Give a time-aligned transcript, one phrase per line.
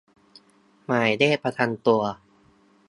[0.85, 2.01] หมายเลขประจำตัว